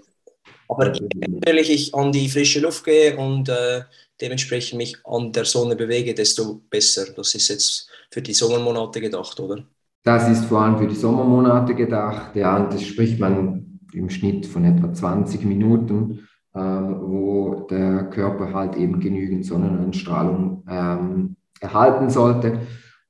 Aber 0.69 0.85
natürlich 0.85 1.69
ich 1.69 1.93
an 1.93 2.11
die 2.11 2.29
frische 2.29 2.59
Luft 2.59 2.85
gehe 2.85 3.15
und 3.17 3.49
äh, 3.49 3.81
dementsprechend 4.19 4.77
mich 4.77 4.97
an 5.03 5.31
der 5.31 5.45
Sonne 5.45 5.75
bewege, 5.75 6.13
desto 6.13 6.61
besser. 6.69 7.05
Das 7.15 7.35
ist 7.35 7.49
jetzt 7.49 7.89
für 8.09 8.21
die 8.21 8.33
Sommermonate 8.33 9.01
gedacht, 9.01 9.39
oder? 9.39 9.63
Das 10.03 10.27
ist 10.29 10.45
vor 10.45 10.61
allem 10.61 10.77
für 10.77 10.87
die 10.87 10.95
Sommermonate 10.95 11.75
gedacht. 11.75 12.35
Ja, 12.35 12.57
und 12.57 12.73
das 12.73 12.83
spricht 12.83 13.19
man 13.19 13.79
im 13.93 14.09
Schnitt 14.09 14.45
von 14.45 14.65
etwa 14.65 14.91
20 14.91 15.45
Minuten, 15.45 16.27
ähm, 16.55 16.97
wo 17.01 17.67
der 17.69 18.05
Körper 18.05 18.53
halt 18.53 18.75
eben 18.75 18.99
genügend 18.99 19.45
Sonneneinstrahlung 19.45 20.63
ähm, 20.67 21.35
erhalten 21.59 22.09
sollte. 22.09 22.61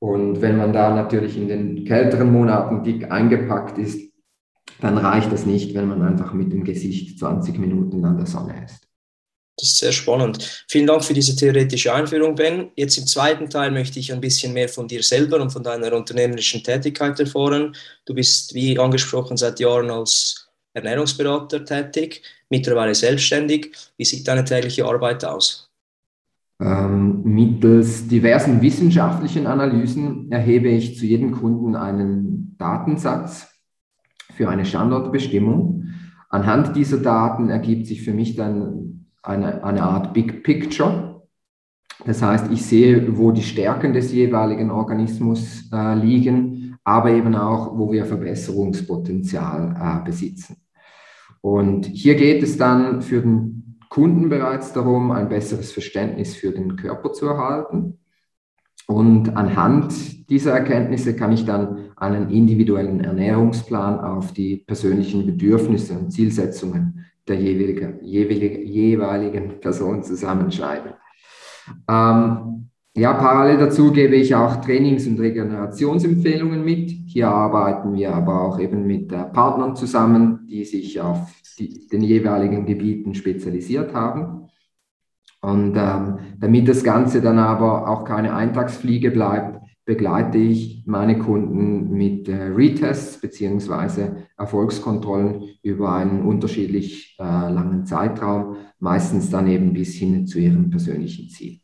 Und 0.04 0.42
wenn 0.42 0.58
man 0.58 0.74
da 0.74 0.94
natürlich 0.94 1.38
in 1.38 1.48
den 1.48 1.86
kälteren 1.86 2.30
Monaten 2.30 2.84
dick 2.84 3.10
eingepackt 3.10 3.78
ist, 3.78 4.12
dann 4.82 4.98
reicht 4.98 5.32
das 5.32 5.46
nicht, 5.46 5.74
wenn 5.76 5.88
man 5.88 6.02
einfach 6.02 6.34
mit 6.34 6.52
dem 6.52 6.66
Gesicht 6.66 7.18
20 7.20 7.58
Minuten 7.58 8.04
an 8.04 8.18
der 8.18 8.26
Sonne 8.26 8.66
ist. 8.66 8.82
Das 9.58 9.70
ist 9.70 9.78
sehr 9.78 9.94
spannend. 9.94 10.66
Vielen 10.68 10.88
Dank 10.88 11.06
für 11.06 11.14
diese 11.14 11.38
theoretische 11.38 11.94
Einführung, 11.94 12.36
Ben. 12.36 12.70
Jetzt 12.76 12.98
im 12.98 13.08
zweiten 13.08 13.50
Teil 13.50 13.72
möchte 13.72 13.98
ich 13.98 14.12
ein 14.12 14.20
bisschen 14.20 14.52
mehr 14.52 14.68
von 14.68 14.90
dir 14.90 15.02
selber 15.04 15.40
und 15.40 15.52
von 15.52 15.64
deiner 15.64 15.94
unternehmerischen 15.94 16.62
Tätigkeit 16.62 17.18
erfahren. 17.22 17.74
Du 18.04 18.14
bist, 18.14 18.54
wie 18.54 18.78
angesprochen, 18.78 19.38
seit 19.38 19.62
Jahren 19.62 19.90
als 19.90 20.50
Ernährungsberater 20.74 21.64
tätig, 21.64 22.24
mittlerweile 22.50 22.94
selbstständig. 22.94 23.72
Wie 23.96 24.04
sieht 24.04 24.28
deine 24.28 24.44
tägliche 24.44 24.84
Arbeit 24.84 25.24
aus? 25.24 25.63
Ähm, 26.60 27.24
mittels 27.24 28.08
diversen 28.08 28.62
wissenschaftlichen 28.62 29.48
Analysen 29.48 30.32
erhebe 30.32 30.70
ich 30.70 30.98
zu 30.98 31.06
jedem 31.06 31.32
Kunden 31.32 31.76
einen 31.76 32.56
Datensatz 32.58 33.50
für 34.34 34.50
eine 34.50 34.66
Standortbestimmung. 34.66 35.86
Anhand 36.30 36.76
dieser 36.76 36.98
Daten 36.98 37.50
ergibt 37.50 37.88
sich 37.88 38.02
für 38.02 38.14
mich 38.14 38.36
dann 38.36 39.08
eine, 39.22 39.64
eine 39.64 39.84
Art 39.84 40.14
Big 40.14 40.44
Picture. 40.44 41.22
Das 42.06 42.22
heißt, 42.22 42.52
ich 42.52 42.66
sehe, 42.66 43.18
wo 43.18 43.32
die 43.32 43.44
Stärken 43.44 43.94
des 43.94 44.12
jeweiligen 44.12 44.72
Organismus 44.72 45.70
äh, 45.72 45.96
liegen, 45.96 46.78
aber 46.84 47.12
eben 47.12 47.36
auch, 47.36 47.78
wo 47.78 47.92
wir 47.92 48.06
Verbesserungspotenzial 48.06 49.76
äh, 49.80 50.06
besitzen. 50.06 50.58
Und 51.42 51.86
hier 51.86 52.16
geht 52.16 52.42
es 52.42 52.58
dann 52.58 53.02
für 53.02 53.22
den 53.22 53.63
Kunden 53.94 54.28
bereits 54.28 54.74
darum, 54.74 55.12
ein 55.12 55.30
besseres 55.30 55.72
Verständnis 55.72 56.36
für 56.36 56.50
den 56.50 56.78
Körper 56.78 57.14
zu 57.14 57.28
erhalten. 57.28 58.00
Und 58.88 59.38
anhand 59.38 60.32
dieser 60.32 60.54
Erkenntnisse 60.54 61.16
kann 61.16 61.32
ich 61.32 61.46
dann 61.46 61.92
einen 61.96 62.32
individuellen 62.32 63.02
Ernährungsplan 63.02 64.00
auf 64.00 64.34
die 64.34 64.58
persönlichen 64.58 65.28
Bedürfnisse 65.28 65.94
und 65.94 66.10
Zielsetzungen 66.10 67.06
der 67.28 67.40
jeweilige, 67.40 68.00
jeweilige, 68.02 68.64
jeweiligen 68.64 69.60
Person 69.60 70.02
zusammenschreiben. 70.02 70.94
Ähm, 71.88 72.70
ja, 72.96 73.14
parallel 73.14 73.60
dazu 73.60 73.92
gebe 73.92 74.16
ich 74.16 74.34
auch 74.34 74.56
Trainings- 74.56 75.06
und 75.06 75.20
Regenerationsempfehlungen 75.20 76.66
mit. 76.66 76.90
Hier 76.90 77.28
arbeiten 77.28 77.94
wir 77.94 78.16
aber 78.16 78.42
auch 78.42 78.60
eben 78.60 78.88
mit 78.88 79.12
äh, 79.12 79.24
Partnern 79.26 79.76
zusammen, 79.76 80.48
die 80.50 80.66
sich 80.66 81.00
auf 81.00 81.32
die, 81.56 81.88
den 81.88 82.02
jeweiligen 82.02 82.66
Gebieten 82.66 83.14
spezialisiert 83.16 83.94
haben. 83.94 84.48
Und 85.42 85.76
ähm, 85.76 86.20
damit 86.40 86.68
das 86.68 86.84
Ganze 86.84 87.22
dann 87.22 87.38
aber 87.38 87.90
auch 87.90 88.06
keine 88.06 88.34
Eintagsfliege 88.34 89.12
bleibt, 89.12 89.62
begleite 89.86 90.38
ich 90.38 90.84
meine 90.86 91.20
Kunden 91.20 91.92
mit 91.92 92.30
äh, 92.30 92.44
Retests 92.44 93.20
beziehungsweise 93.20 94.28
Erfolgskontrollen 94.38 95.44
über 95.62 95.94
einen 95.94 96.26
unterschiedlich 96.26 97.18
äh, 97.20 97.24
langen 97.24 97.86
Zeitraum, 97.86 98.56
meistens 98.80 99.30
dann 99.30 99.48
eben 99.48 99.74
bis 99.74 99.96
hin 99.96 100.26
zu 100.26 100.40
ihrem 100.40 100.70
persönlichen 100.70 101.30
Ziel. 101.30 101.63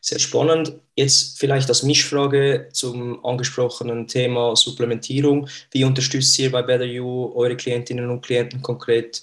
Sehr 0.00 0.18
spannend. 0.18 0.72
Jetzt 0.96 1.38
vielleicht 1.38 1.68
als 1.68 1.82
Mischfrage 1.82 2.68
zum 2.72 3.24
angesprochenen 3.24 4.06
Thema 4.06 4.56
Supplementierung. 4.56 5.48
Wie 5.70 5.84
unterstützt 5.84 6.38
ihr 6.38 6.50
bei 6.50 6.62
Better 6.62 6.84
You 6.84 7.32
eure 7.34 7.56
Klientinnen 7.56 8.10
und 8.10 8.24
Klienten 8.24 8.62
konkret, 8.62 9.22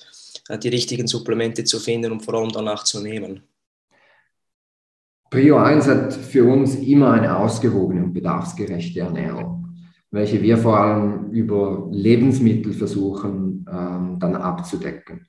äh, 0.50 0.58
die 0.58 0.70
richtigen 0.70 1.08
Supplemente 1.08 1.64
zu 1.64 1.80
finden 1.80 2.12
und 2.12 2.22
vor 2.22 2.36
allem 2.36 2.52
danach 2.52 2.84
zu 2.84 3.02
nehmen? 3.02 3.44
Prio 5.30 5.58
1 5.58 5.88
hat 5.88 6.14
für 6.14 6.46
uns 6.46 6.76
immer 6.76 7.12
eine 7.12 7.38
ausgewogene 7.38 8.04
und 8.04 8.14
bedarfsgerechte 8.14 9.02
Ernährung, 9.02 9.76
welche 10.10 10.42
wir 10.42 10.58
vor 10.58 10.78
allem 10.78 11.32
über 11.32 11.90
Lebensmittel 11.92 12.72
versuchen 12.72 13.66
ähm, 13.70 14.18
dann 14.20 14.36
abzudecken. 14.36 15.28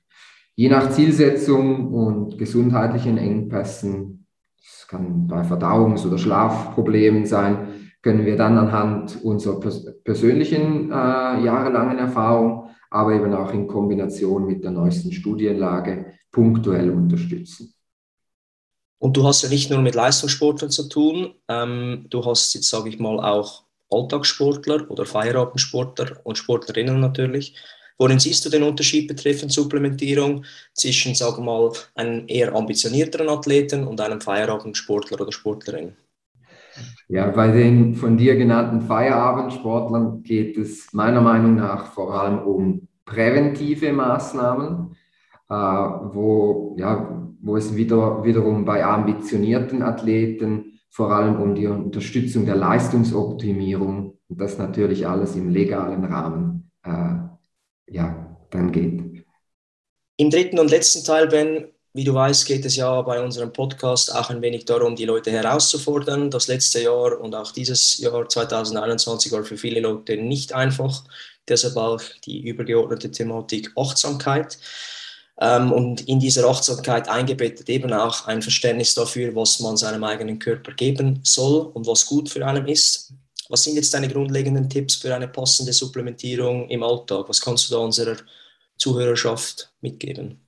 Je 0.55 0.69
nach 0.69 0.89
Zielsetzung 0.91 1.93
und 1.93 2.37
gesundheitlichen 2.37 3.17
Engpässen, 3.17 4.18
es 4.61 4.87
kann 4.87 5.27
bei 5.27 5.41
Verdauungs- 5.41 6.05
oder 6.05 6.17
Schlafproblemen 6.17 7.25
sein, 7.25 7.91
können 8.01 8.25
wir 8.25 8.37
dann 8.37 8.57
anhand 8.57 9.21
unserer 9.23 9.59
pers 9.59 9.85
persönlichen 10.03 10.89
äh, 10.89 10.93
jahrelangen 10.93 11.97
Erfahrung, 11.97 12.69
aber 12.89 13.13
eben 13.13 13.33
auch 13.33 13.53
in 13.53 13.67
Kombination 13.67 14.45
mit 14.45 14.63
der 14.63 14.71
neuesten 14.71 15.11
Studienlage 15.11 16.13
punktuell 16.31 16.89
unterstützen. 16.91 17.73
Und 18.99 19.15
du 19.15 19.25
hast 19.25 19.43
ja 19.43 19.49
nicht 19.49 19.69
nur 19.69 19.81
mit 19.81 19.95
Leistungssportlern 19.95 20.71
zu 20.71 20.89
tun, 20.89 21.33
ähm, 21.47 22.05
du 22.09 22.25
hast 22.25 22.53
jetzt, 22.53 22.69
sage 22.69 22.89
ich 22.89 22.99
mal, 22.99 23.19
auch 23.19 23.63
Alltagssportler 23.89 24.89
oder 24.91 25.05
Feierabendsportler 25.05 26.19
und 26.23 26.37
Sportlerinnen 26.37 26.99
natürlich. 26.99 27.55
Worin 27.99 28.17
siehst 28.17 28.45
du 28.45 28.49
den 28.49 28.63
Unterschied 28.63 29.09
betreffend 29.09 29.51
Supplementierung 29.51 30.45
zwischen, 30.73 31.13
sagen 31.15 31.43
mal, 31.43 31.71
einem 31.95 32.23
eher 32.27 32.55
ambitionierteren 32.55 33.27
Athleten 33.27 33.85
und 33.85 33.99
einem 33.99 34.21
Feierabendsportler 34.21 35.19
oder 35.19 35.33
Sportlerin? 35.33 35.91
Ja, 37.09 37.27
bei 37.27 37.51
den 37.51 37.95
von 37.95 38.17
dir 38.17 38.37
genannten 38.37 38.81
Feierabendsportlern 38.81 40.23
geht 40.23 40.57
es 40.57 40.93
meiner 40.93 41.19
Meinung 41.19 41.55
nach 41.55 41.91
vor 41.91 42.13
allem 42.13 42.39
um 42.39 42.87
präventive 43.03 43.91
Maßnahmen, 43.91 44.95
äh, 45.49 45.53
wo 45.53 46.75
ja, 46.79 47.19
wo 47.41 47.57
es 47.57 47.75
wieder, 47.75 48.23
wiederum 48.23 48.63
bei 48.63 48.83
ambitionierten 48.83 49.81
Athleten 49.81 50.79
vor 50.89 51.11
allem 51.11 51.41
um 51.41 51.55
die 51.55 51.67
Unterstützung 51.67 52.45
der 52.45 52.55
Leistungsoptimierung 52.55 54.17
und 54.27 54.41
das 54.41 54.57
natürlich 54.57 55.07
alles 55.07 55.35
im 55.35 55.49
legalen 55.49 56.05
Rahmen 56.05 56.71
äh, 56.83 57.18
ja, 57.91 58.37
dann 58.51 58.71
geht. 58.71 59.25
Im 60.17 60.29
dritten 60.29 60.59
und 60.59 60.69
letzten 60.69 61.03
Teil, 61.03 61.27
Ben, 61.27 61.67
wie 61.93 62.03
du 62.03 62.13
weißt, 62.13 62.45
geht 62.45 62.65
es 62.65 62.75
ja 62.75 63.01
bei 63.01 63.21
unserem 63.21 63.51
Podcast 63.51 64.13
auch 64.13 64.29
ein 64.29 64.41
wenig 64.41 64.65
darum, 64.65 64.95
die 64.95 65.05
Leute 65.05 65.31
herauszufordern. 65.31 66.29
Das 66.29 66.47
letzte 66.47 66.81
Jahr 66.81 67.19
und 67.19 67.33
auch 67.33 67.51
dieses 67.51 67.97
Jahr 67.97 68.29
2021 68.29 69.31
war 69.31 69.43
für 69.43 69.57
viele 69.57 69.79
Leute 69.79 70.17
nicht 70.17 70.53
einfach. 70.53 71.03
Deshalb 71.47 71.77
auch 71.77 72.01
die 72.25 72.47
übergeordnete 72.47 73.09
Thematik 73.09 73.71
Achtsamkeit. 73.75 74.59
Ähm, 75.41 75.71
und 75.71 76.07
in 76.07 76.19
dieser 76.19 76.47
Achtsamkeit 76.47 77.07
eingebettet 77.07 77.69
eben 77.69 77.91
auch 77.93 78.27
ein 78.27 78.41
Verständnis 78.41 78.93
dafür, 78.93 79.35
was 79.35 79.59
man 79.59 79.77
seinem 79.77 80.03
eigenen 80.03 80.37
Körper 80.37 80.73
geben 80.73 81.21
soll 81.23 81.67
und 81.73 81.87
was 81.87 82.05
gut 82.05 82.29
für 82.29 82.45
einen 82.45 82.67
ist. 82.67 83.13
Was 83.49 83.63
sind 83.63 83.75
jetzt 83.75 83.93
deine 83.93 84.07
grundlegenden 84.07 84.69
Tipps 84.69 84.95
für 84.95 85.13
eine 85.13 85.27
passende 85.27 85.73
Supplementierung 85.73 86.69
im 86.69 86.83
Alltag? 86.83 87.27
Was 87.27 87.41
kannst 87.41 87.69
du 87.69 87.75
da 87.75 87.81
unserer 87.81 88.15
Zuhörerschaft 88.77 89.73
mitgeben? 89.81 90.39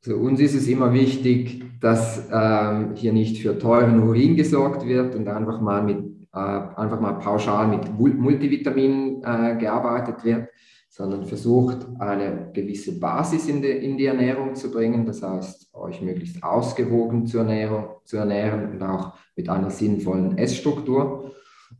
Für 0.00 0.16
uns 0.16 0.40
ist 0.40 0.54
es 0.54 0.68
immer 0.68 0.92
wichtig, 0.92 1.64
dass 1.80 2.22
ähm, 2.30 2.94
hier 2.94 3.12
nicht 3.12 3.42
für 3.42 3.58
teuren 3.58 4.02
Urin 4.02 4.36
gesorgt 4.36 4.86
wird 4.86 5.14
und 5.14 5.26
einfach 5.26 5.60
mal 5.60 5.82
mit 5.82 5.98
äh, 6.34 6.38
einfach 6.38 7.00
mal 7.00 7.14
pauschal 7.14 7.68
mit 7.68 7.98
Multivitaminen 7.98 9.22
äh, 9.24 9.56
gearbeitet 9.58 10.24
wird, 10.24 10.48
sondern 10.90 11.24
versucht, 11.24 11.86
eine 11.98 12.50
gewisse 12.52 12.98
Basis 12.98 13.48
in 13.48 13.62
die, 13.62 13.70
in 13.70 13.96
die 13.96 14.06
Ernährung 14.06 14.54
zu 14.54 14.70
bringen. 14.70 15.06
Das 15.06 15.22
heißt, 15.22 15.74
euch 15.74 16.02
möglichst 16.02 16.42
ausgewogen 16.42 17.26
zu, 17.26 17.38
ernähren, 17.38 17.86
zu 18.04 18.18
ernähren 18.18 18.72
und 18.72 18.82
auch 18.82 19.14
mit 19.36 19.48
einer 19.48 19.70
sinnvollen 19.70 20.36
Essstruktur. 20.36 21.32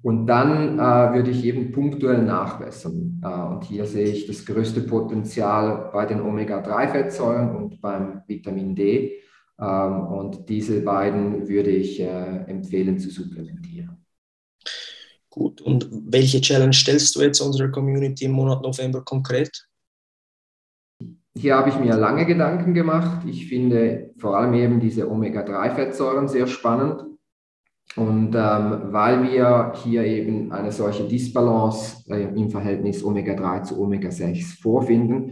Und 0.02 0.26
dann 0.26 0.78
äh, 0.78 1.14
würde 1.14 1.30
ich 1.30 1.44
eben 1.44 1.72
punktuell 1.72 2.22
nachbessern. 2.22 3.20
Äh, 3.24 3.28
und 3.28 3.64
hier 3.64 3.84
sehe 3.84 4.06
ich 4.06 4.26
das 4.26 4.46
größte 4.46 4.82
Potenzial 4.82 5.90
bei 5.92 6.06
den 6.06 6.20
Omega-3-Fettsäuren 6.20 7.56
und 7.56 7.80
beim 7.80 8.22
Vitamin 8.26 8.76
D. 8.76 9.20
Ähm, 9.60 10.06
und 10.06 10.48
diese 10.48 10.82
beiden 10.82 11.48
würde 11.48 11.70
ich 11.70 12.00
äh, 12.00 12.44
empfehlen 12.46 12.98
zu 12.98 13.10
supplementieren. 13.10 14.04
Gut, 15.30 15.60
und 15.60 15.88
welche 15.90 16.40
Challenge 16.40 16.72
stellst 16.72 17.14
du 17.16 17.22
jetzt 17.22 17.40
unserer 17.40 17.68
Community 17.68 18.24
im 18.26 18.32
Monat 18.32 18.62
November 18.62 19.02
konkret? 19.02 19.68
Hier 21.36 21.56
habe 21.56 21.70
ich 21.70 21.78
mir 21.78 21.94
lange 21.96 22.24
Gedanken 22.24 22.74
gemacht. 22.74 23.24
Ich 23.26 23.48
finde 23.48 24.12
vor 24.18 24.36
allem 24.36 24.54
eben 24.54 24.80
diese 24.80 25.10
Omega-3-Fettsäuren 25.10 26.28
sehr 26.28 26.46
spannend. 26.46 27.07
Und 27.96 28.34
ähm, 28.34 28.92
weil 28.92 29.22
wir 29.24 29.72
hier 29.82 30.04
eben 30.04 30.52
eine 30.52 30.70
solche 30.70 31.04
Disbalance 31.04 32.04
äh, 32.10 32.22
im 32.22 32.50
Verhältnis 32.50 33.02
Omega-3 33.02 33.62
zu 33.64 33.80
Omega-6 33.80 34.60
vorfinden, 34.60 35.30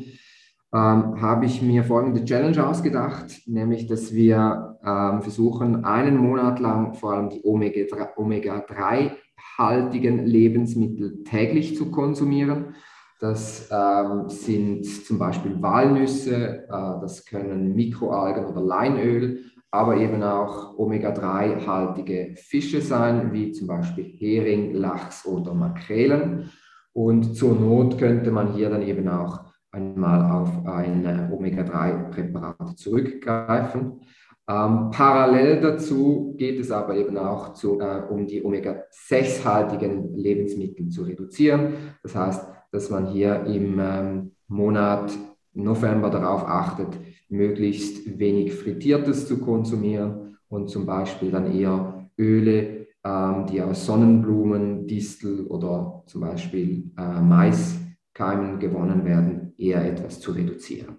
ähm, 0.74 1.20
habe 1.20 1.44
ich 1.46 1.62
mir 1.62 1.84
folgende 1.84 2.24
Challenge 2.24 2.66
ausgedacht, 2.66 3.42
nämlich 3.46 3.86
dass 3.86 4.12
wir 4.12 4.80
ähm, 4.84 5.22
versuchen, 5.22 5.84
einen 5.84 6.16
Monat 6.16 6.58
lang 6.58 6.94
vor 6.94 7.12
allem 7.12 7.30
die 7.30 7.44
Omega-3-haltigen 7.44 10.26
Lebensmittel 10.26 11.22
täglich 11.22 11.76
zu 11.76 11.92
konsumieren. 11.92 12.74
Das 13.20 13.70
ähm, 13.70 14.28
sind 14.28 14.84
zum 14.84 15.18
Beispiel 15.18 15.62
Walnüsse, 15.62 16.64
äh, 16.68 17.00
das 17.00 17.24
können 17.24 17.74
Mikroalgen 17.74 18.46
oder 18.46 18.60
Leinöl, 18.60 19.44
aber 19.70 19.96
eben 19.96 20.22
auch 20.22 20.78
Omega-3-haltige 20.78 22.34
Fische 22.36 22.80
sein, 22.80 23.32
wie 23.32 23.52
zum 23.52 23.66
Beispiel 23.66 24.04
Hering, 24.04 24.74
Lachs 24.74 25.26
oder 25.26 25.54
Makrelen. 25.54 26.50
Und 26.92 27.34
zur 27.36 27.54
Not 27.54 27.98
könnte 27.98 28.30
man 28.30 28.54
hier 28.54 28.70
dann 28.70 28.82
eben 28.82 29.08
auch 29.08 29.44
einmal 29.70 30.30
auf 30.30 30.66
ein 30.66 31.04
äh, 31.04 31.28
Omega-3-Präparat 31.30 32.78
zurückgreifen. 32.78 34.00
Ähm, 34.48 34.90
parallel 34.92 35.60
dazu 35.60 36.34
geht 36.38 36.60
es 36.60 36.70
aber 36.70 36.94
eben 36.94 37.18
auch 37.18 37.52
zu, 37.52 37.80
äh, 37.80 38.02
um 38.08 38.26
die 38.26 38.44
Omega-6-haltigen 38.44 40.14
Lebensmittel 40.14 40.88
zu 40.88 41.02
reduzieren. 41.02 41.74
Das 42.02 42.14
heißt, 42.14 42.46
dass 42.70 42.90
man 42.90 43.06
hier 43.08 43.44
im 43.44 43.78
ähm, 43.80 44.32
Monat 44.48 45.12
November 45.52 46.10
darauf 46.10 46.44
achtet, 46.46 46.96
möglichst 47.28 48.18
wenig 48.18 48.52
Frittiertes 48.54 49.26
zu 49.26 49.38
konsumieren 49.38 50.38
und 50.48 50.68
zum 50.68 50.86
Beispiel 50.86 51.30
dann 51.30 51.56
eher 51.58 52.08
Öle, 52.18 52.86
ähm, 53.04 53.46
die 53.46 53.60
aus 53.60 53.86
Sonnenblumen, 53.86 54.86
Distel 54.86 55.46
oder 55.46 56.02
zum 56.06 56.22
Beispiel 56.22 56.90
äh, 56.98 57.20
Maiskeimen 57.20 58.58
gewonnen 58.58 59.04
werden, 59.04 59.54
eher 59.58 59.84
etwas 59.84 60.20
zu 60.20 60.32
reduzieren. 60.32 60.98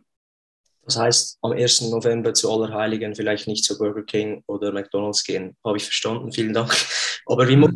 Das 0.88 0.98
heißt, 0.98 1.40
am 1.42 1.52
1. 1.52 1.82
November 1.90 2.34
zu 2.34 2.50
Allerheiligen 2.50 3.14
vielleicht 3.14 3.46
nicht 3.46 3.66
zu 3.66 3.78
Burger 3.78 4.04
King 4.04 4.42
oder 4.48 4.72
McDonalds 4.72 5.26
gehen. 5.26 5.58
Habe 5.66 5.76
ich 5.76 5.84
verstanden, 5.84 6.32
vielen 6.32 6.54
Dank. 6.54 6.74
Aber 7.26 7.46
wie 7.50 7.58
muss 7.58 7.72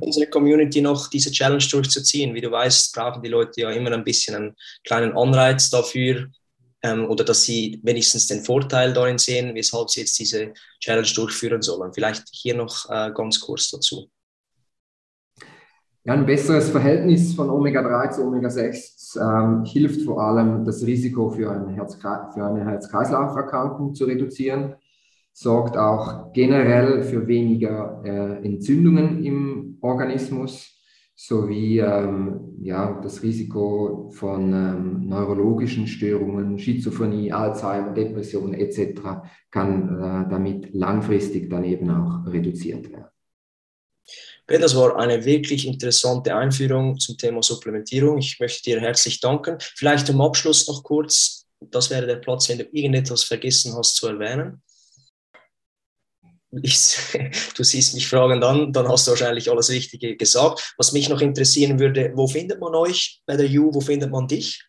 unsere 0.00 0.28
Community 0.28 0.80
noch 0.80 1.08
diese 1.08 1.30
Challenge 1.30 1.62
durchzuziehen? 1.70 2.34
Wie 2.34 2.40
du 2.40 2.50
weißt, 2.50 2.92
brauchen 2.92 3.22
die 3.22 3.28
Leute 3.28 3.60
ja 3.60 3.70
immer 3.70 3.92
ein 3.92 4.02
bisschen 4.02 4.34
einen 4.34 4.56
kleinen 4.82 5.16
Anreiz 5.16 5.70
dafür 5.70 6.26
ähm, 6.82 7.06
oder 7.08 7.24
dass 7.24 7.42
sie 7.42 7.80
wenigstens 7.82 8.26
den 8.26 8.42
Vorteil 8.42 8.92
darin 8.92 9.18
sehen, 9.18 9.54
weshalb 9.54 9.90
sie 9.90 10.00
jetzt 10.00 10.18
diese 10.18 10.52
Challenge 10.80 11.08
durchführen 11.14 11.62
sollen. 11.62 11.92
Vielleicht 11.92 12.24
hier 12.32 12.54
noch 12.54 12.88
äh, 12.90 13.10
ganz 13.14 13.40
kurz 13.40 13.70
dazu. 13.70 14.10
Ja, 16.04 16.14
ein 16.14 16.24
besseres 16.24 16.70
Verhältnis 16.70 17.34
von 17.34 17.50
Omega-3 17.50 18.10
zu 18.12 18.22
Omega-6 18.22 19.20
ähm, 19.20 19.64
hilft 19.64 20.02
vor 20.02 20.22
allem, 20.22 20.64
das 20.64 20.82
Risiko 20.86 21.28
für, 21.28 21.50
ein 21.50 21.68
Herz 21.74 21.96
für 21.96 22.44
eine 22.44 22.64
Herz-Kreislauf-Erkrankung 22.64 23.94
zu 23.94 24.06
reduzieren, 24.06 24.76
sorgt 25.32 25.76
auch 25.76 26.32
generell 26.32 27.02
für 27.02 27.26
weniger 27.26 28.00
äh, 28.04 28.44
Entzündungen 28.44 29.22
im 29.22 29.78
Organismus 29.82 30.77
sowie 31.20 31.80
ähm, 31.80 32.56
ja, 32.62 33.00
das 33.02 33.24
Risiko 33.24 34.08
von 34.14 34.52
ähm, 34.52 35.08
neurologischen 35.08 35.88
Störungen, 35.88 36.60
Schizophrenie, 36.60 37.32
Alzheimer, 37.32 37.92
Depression 37.92 38.54
etc. 38.54 39.00
kann 39.50 39.88
äh, 39.98 40.30
damit 40.30 40.72
langfristig 40.74 41.50
dann 41.50 41.64
eben 41.64 41.90
auch 41.90 42.24
reduziert 42.32 42.88
werden. 42.92 43.06
Das 44.46 44.76
war 44.76 44.96
eine 44.96 45.24
wirklich 45.24 45.66
interessante 45.66 46.36
Einführung 46.36 47.00
zum 47.00 47.18
Thema 47.18 47.42
Supplementierung. 47.42 48.18
Ich 48.18 48.38
möchte 48.38 48.62
dir 48.62 48.80
herzlich 48.80 49.20
danken. 49.20 49.56
Vielleicht 49.58 50.06
zum 50.06 50.20
Abschluss 50.20 50.68
noch 50.68 50.84
kurz, 50.84 51.46
das 51.60 51.90
wäre 51.90 52.06
der 52.06 52.16
Platz, 52.16 52.48
wenn 52.48 52.58
du 52.58 52.64
irgendetwas 52.70 53.24
vergessen 53.24 53.74
hast 53.76 53.96
zu 53.96 54.06
erwähnen. 54.06 54.62
Ich, 56.50 56.96
du 57.56 57.62
siehst 57.62 57.94
mich 57.94 58.08
fragend 58.08 58.42
an, 58.44 58.72
dann 58.72 58.88
hast 58.88 59.06
du 59.06 59.12
wahrscheinlich 59.12 59.50
alles 59.50 59.70
Wichtige 59.70 60.16
gesagt. 60.16 60.74
Was 60.78 60.92
mich 60.92 61.08
noch 61.08 61.20
interessieren 61.20 61.78
würde, 61.78 62.12
wo 62.14 62.26
findet 62.26 62.60
man 62.60 62.74
euch 62.74 63.22
bei 63.26 63.36
der 63.36 63.48
U, 63.60 63.74
wo 63.74 63.80
findet 63.80 64.10
man 64.10 64.26
dich? 64.26 64.64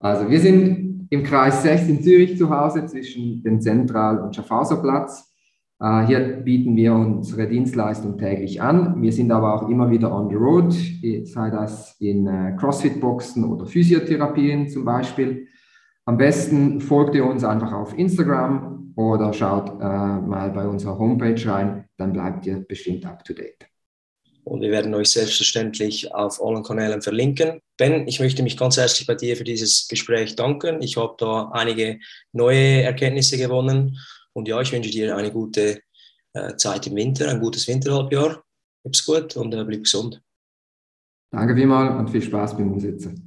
Also 0.00 0.28
wir 0.28 0.40
sind 0.40 1.06
im 1.10 1.22
Kreis 1.22 1.62
6 1.62 1.88
in 1.88 2.02
Zürich 2.02 2.36
zu 2.36 2.50
Hause 2.50 2.86
zwischen 2.86 3.42
dem 3.42 3.60
Zentral- 3.60 4.20
und 4.20 4.34
Schaffhauserplatz. 4.34 5.30
Äh, 5.80 6.06
hier 6.06 6.20
bieten 6.44 6.76
wir 6.76 6.92
unsere 6.92 7.48
Dienstleistung 7.48 8.18
täglich 8.18 8.60
an. 8.60 9.00
Wir 9.00 9.12
sind 9.12 9.30
aber 9.30 9.54
auch 9.54 9.68
immer 9.68 9.90
wieder 9.90 10.14
on 10.14 10.28
the 10.28 10.34
road, 10.34 10.72
sei 11.26 11.50
das 11.50 11.96
in 12.00 12.26
äh, 12.26 12.56
CrossFit-Boxen 12.58 13.44
oder 13.44 13.66
Physiotherapien 13.66 14.68
zum 14.68 14.84
Beispiel. 14.84 15.46
Am 16.06 16.18
besten 16.18 16.80
folgt 16.80 17.14
ihr 17.14 17.24
uns 17.24 17.44
einfach 17.44 17.72
auf 17.72 17.96
Instagram 17.96 18.73
oder 18.96 19.32
schaut 19.32 19.68
äh, 19.68 19.84
mal 19.84 20.50
bei 20.50 20.66
unserer 20.66 20.98
Homepage 20.98 21.40
rein, 21.46 21.88
dann 21.96 22.12
bleibt 22.12 22.46
ihr 22.46 22.60
bestimmt 22.60 23.04
up 23.06 23.24
to 23.24 23.32
date. 23.32 23.66
Und 24.44 24.60
wir 24.60 24.70
werden 24.70 24.94
euch 24.94 25.10
selbstverständlich 25.10 26.14
auf 26.14 26.42
allen 26.42 26.62
Kanälen 26.62 27.00
verlinken. 27.00 27.60
Ben, 27.78 28.06
ich 28.06 28.20
möchte 28.20 28.42
mich 28.42 28.58
ganz 28.58 28.76
herzlich 28.76 29.06
bei 29.06 29.14
dir 29.14 29.36
für 29.36 29.44
dieses 29.44 29.88
Gespräch 29.88 30.36
danken. 30.36 30.82
Ich 30.82 30.98
habe 30.98 31.14
da 31.18 31.50
einige 31.52 31.98
neue 32.32 32.82
Erkenntnisse 32.82 33.38
gewonnen 33.38 33.98
und 34.34 34.46
ja, 34.46 34.60
ich 34.60 34.70
wünsche 34.70 34.90
dir 34.90 35.16
eine 35.16 35.32
gute 35.32 35.80
äh, 36.34 36.56
Zeit 36.56 36.86
im 36.86 36.96
Winter, 36.96 37.30
ein 37.30 37.40
gutes 37.40 37.66
Winterhalbjahr. 37.66 38.44
Hab's 38.84 39.04
gut 39.06 39.34
und 39.36 39.54
äh, 39.54 39.64
bleib 39.64 39.84
gesund. 39.84 40.20
Danke 41.30 41.54
vielmals 41.54 41.98
und 41.98 42.10
viel 42.10 42.22
Spaß 42.22 42.56
beim 42.56 42.72
Umsetzen. 42.72 43.23